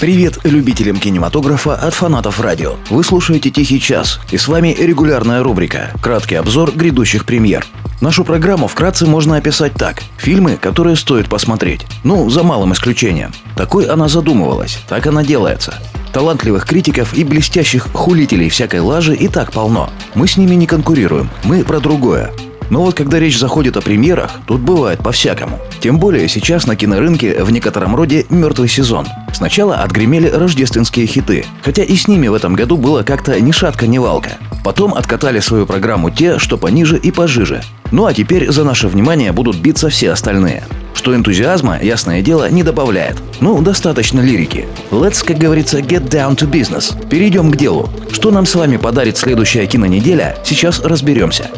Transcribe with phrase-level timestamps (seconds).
[0.00, 2.76] Привет любителям кинематографа от фанатов радио.
[2.88, 7.66] Вы слушаете «Тихий час» и с вами регулярная рубрика «Краткий обзор грядущих премьер».
[8.00, 10.04] Нашу программу вкратце можно описать так.
[10.16, 11.84] Фильмы, которые стоит посмотреть.
[12.04, 13.32] Ну, за малым исключением.
[13.56, 15.74] Такой она задумывалась, так она делается.
[16.12, 19.90] Талантливых критиков и блестящих хулителей всякой лажи и так полно.
[20.14, 22.30] Мы с ними не конкурируем, мы про другое.
[22.70, 25.58] Но вот когда речь заходит о премьерах, тут бывает по-всякому.
[25.80, 29.06] Тем более сейчас на кинорынке в некотором роде мертвый сезон.
[29.32, 33.86] Сначала отгремели рождественские хиты, хотя и с ними в этом году было как-то ни шатка,
[33.86, 34.32] ни валка.
[34.64, 37.62] Потом откатали свою программу те, что пониже и пожиже.
[37.90, 40.64] Ну а теперь за наше внимание будут биться все остальные.
[40.94, 43.16] Что энтузиазма, ясное дело, не добавляет.
[43.40, 44.66] Ну, достаточно лирики.
[44.90, 47.08] Let's, как говорится, get down to business.
[47.08, 47.88] Перейдем к делу.
[48.10, 51.50] Что нам с вами подарит следующая кинонеделя, сейчас разберемся.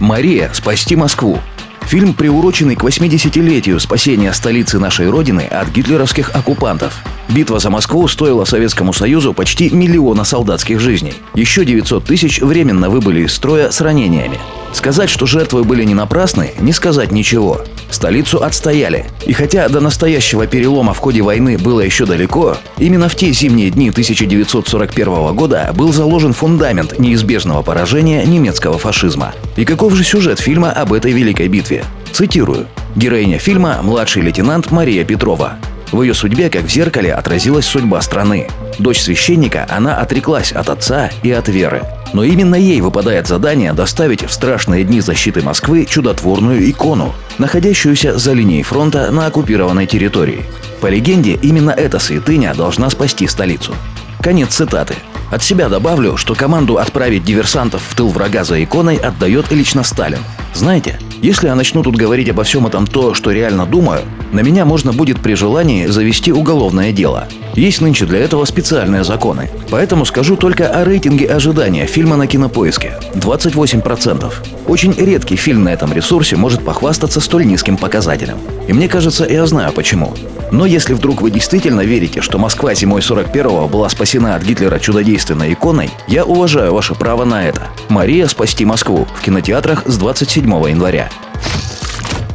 [0.00, 1.38] Мария, спасти Москву.
[1.82, 7.02] Фильм, приуроченный к 80-летию спасения столицы нашей Родины от гитлеровских оккупантов.
[7.28, 11.12] Битва за Москву стоила Советскому Союзу почти миллиона солдатских жизней.
[11.34, 14.38] Еще 900 тысяч временно выбыли из строя с ранениями.
[14.72, 17.62] Сказать, что жертвы были не напрасны, не сказать ничего.
[17.90, 19.06] Столицу отстояли.
[19.26, 23.70] И хотя до настоящего перелома в ходе войны было еще далеко, именно в те зимние
[23.70, 29.34] дни 1941 года был заложен фундамент неизбежного поражения немецкого фашизма.
[29.56, 31.84] И каков же сюжет фильма об этой великой битве?
[32.12, 32.66] Цитирую.
[32.96, 35.58] Героиня фильма– младший лейтенант Мария Петрова.
[35.90, 38.48] В ее судьбе, как в зеркале, отразилась судьба страны.
[38.78, 41.82] Дочь священника, она отреклась от отца и от веры.
[42.12, 48.32] Но именно ей выпадает задание доставить в страшные дни защиты Москвы чудотворную икону, находящуюся за
[48.32, 50.44] линией фронта на оккупированной территории.
[50.80, 53.74] По легенде, именно эта святыня должна спасти столицу.
[54.22, 54.94] Конец цитаты.
[55.30, 60.20] От себя добавлю, что команду отправить диверсантов в тыл врага за иконой отдает лично Сталин.
[60.54, 64.02] Знаете, если я начну тут говорить обо всем этом то, что реально думаю,
[64.32, 67.28] на меня можно будет при желании завести уголовное дело.
[67.54, 69.50] Есть нынче для этого специальные законы.
[69.70, 72.98] Поэтому скажу только о рейтинге ожидания фильма на кинопоиске.
[73.14, 74.32] 28%.
[74.66, 78.38] Очень редкий фильм на этом ресурсе может похвастаться столь низким показателем.
[78.68, 80.14] И мне кажется, я знаю почему.
[80.50, 85.52] Но если вдруг вы действительно верите, что Москва зимой 41-го была спасена от Гитлера чудодейственной
[85.52, 87.62] иконой, я уважаю ваше право на это.
[87.88, 91.10] Мария «Спасти Москву» в кинотеатрах с 27 января.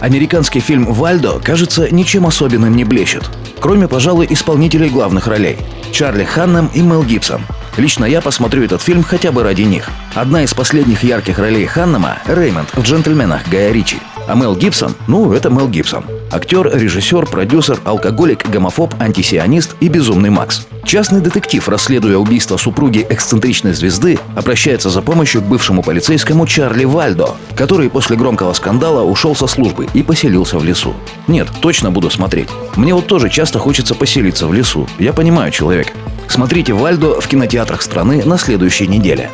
[0.00, 3.30] Американский фильм «Вальдо», кажется, ничем особенным не блещет.
[3.60, 5.58] Кроме, пожалуй, исполнителей главных ролей–
[5.92, 7.42] Чарли Ханнем и Мел Гибсон.
[7.76, 9.88] Лично я посмотрю этот фильм хотя бы ради них.
[10.14, 13.98] Одна из последних ярких ролей Ханнема– Реймонд в «Джентльменах» Гая Ричи.
[14.28, 14.94] А Мел Гибсон?
[15.06, 16.04] Ну, это Мел Гибсон.
[16.30, 20.66] Актер, режиссер, продюсер, алкоголик, гомофоб, антисионист и безумный Макс.
[20.84, 27.30] Частный детектив, расследуя убийство супруги эксцентричной звезды, обращается за помощью к бывшему полицейскому Чарли Вальдо,
[27.54, 30.94] который после громкого скандала ушел со службы и поселился в лесу.
[31.28, 32.48] Нет, точно буду смотреть.
[32.74, 34.88] Мне вот тоже часто хочется поселиться в лесу.
[34.98, 35.92] Я понимаю человека.
[36.28, 39.30] Смотрите Вальдо в кинотеатрах страны на следующей неделе.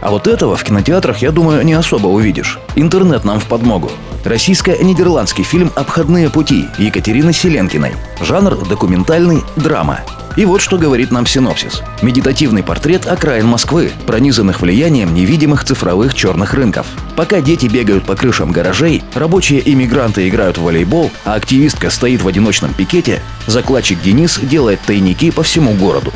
[0.00, 2.58] А вот этого в кинотеатрах, я думаю, не особо увидишь.
[2.76, 3.90] Интернет нам в подмогу.
[4.24, 7.92] Российско-нидерландский фильм «Обходные пути» Екатерины Селенкиной.
[8.22, 10.00] Жанр документальный драма.
[10.36, 11.82] И вот что говорит нам синопсис.
[12.00, 16.86] Медитативный портрет окраин Москвы, пронизанных влиянием невидимых цифровых черных рынков.
[17.16, 22.26] Пока дети бегают по крышам гаражей, рабочие иммигранты играют в волейбол, а активистка стоит в
[22.26, 26.12] одиночном пикете, закладчик Денис делает тайники по всему городу.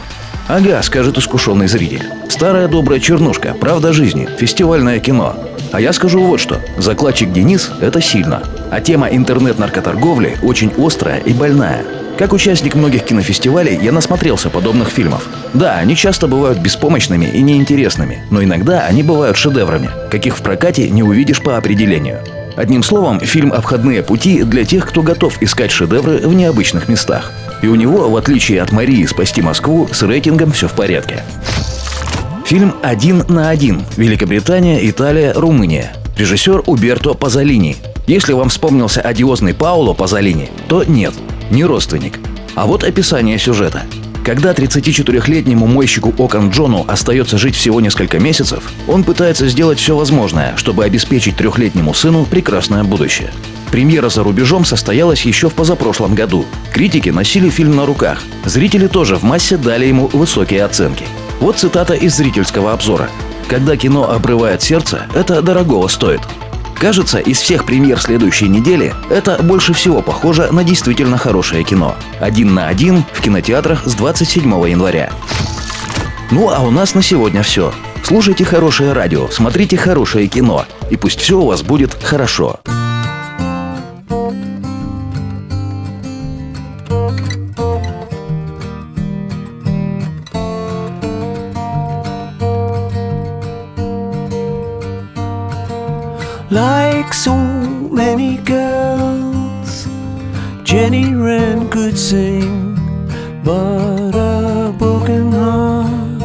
[0.48, 2.04] Ага, скажет искушенный зритель.
[2.30, 5.36] Старая добрая чернушка, правда жизни, фестивальное кино.
[5.72, 6.60] А я скажу вот что.
[6.78, 8.42] Закладчик Денис– это сильно.
[8.70, 11.84] А тема интернет-наркоторговли очень острая и больная.
[12.18, 15.28] Как участник многих кинофестивалей, я насмотрелся подобных фильмов.
[15.54, 20.90] Да, они часто бывают беспомощными и неинтересными, но иногда они бывают шедеврами, каких в прокате
[20.90, 22.18] не увидишь по определению.
[22.56, 27.30] Одним словом, фильм «Обходные пути» для тех, кто готов искать шедевры в необычных местах.
[27.62, 31.22] И у него, в отличие от Марии «Спасти Москву», с рейтингом все в порядке.
[32.48, 35.92] Фильм «Один на один» Великобритания, Италия, Румыния.
[36.16, 37.76] Режиссер Уберто Пазолини.
[38.06, 41.12] Если вам вспомнился одиозный Пауло Пазолини, то нет,
[41.50, 42.18] не родственник.
[42.54, 43.82] А вот описание сюжета–
[44.24, 50.54] когда 34-летнему мойщику окон Джону остается жить всего несколько месяцев, он пытается сделать все возможное,
[50.56, 53.30] чтобы обеспечить трехлетнему сыну прекрасное будущее.
[53.70, 56.44] Премьера за рубежом состоялась еще в позапрошлом году.
[56.74, 58.22] Критики носили фильм на руках.
[58.44, 61.04] Зрители тоже в массе дали ему высокие оценки.
[61.40, 63.08] Вот цитата из зрительского обзора.
[63.48, 66.20] «Когда кино обрывает сердце, это дорогого стоит.
[66.74, 71.96] Кажется, из всех премьер следующей недели это больше всего похоже на действительно хорошее кино.
[72.20, 75.10] Один на один в кинотеатрах с 27 января.
[76.30, 77.72] Ну а у нас на сегодня все.
[78.04, 82.60] Слушайте хорошее радио, смотрите хорошее кино, и пусть все у вас будет хорошо.
[96.50, 99.86] Like so many girls,
[100.62, 102.74] Jenny Wren could sing,
[103.44, 106.22] but a broken heart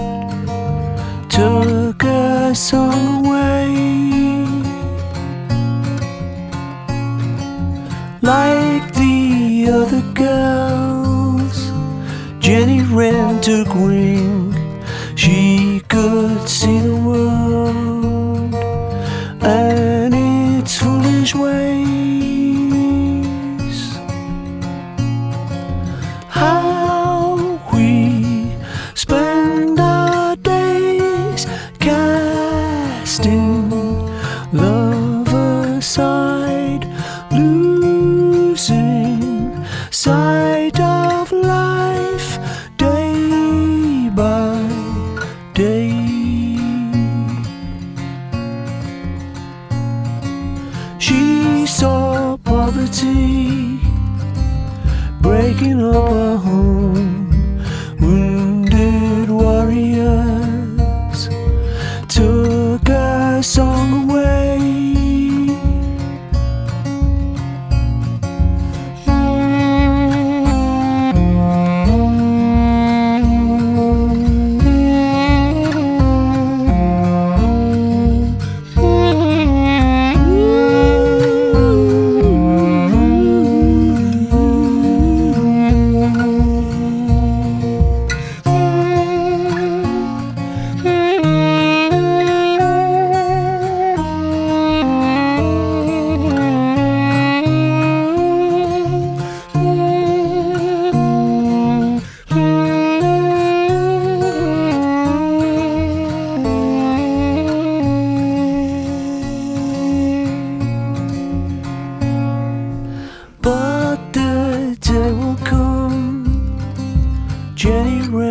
[1.29, 4.45] took her song away.
[8.21, 11.73] Like the other girls,
[12.39, 14.55] Jenny Wren took wing.
[15.17, 16.79] She could see
[35.93, 36.87] aside,
[37.31, 38.83] losing
[39.91, 42.39] sight of life
[42.77, 44.57] day by
[45.53, 45.91] day.
[50.97, 53.79] She saw poverty
[55.21, 57.22] breaking up her home.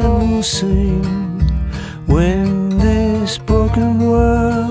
[0.03, 1.03] will sing
[2.07, 4.62] when this broken world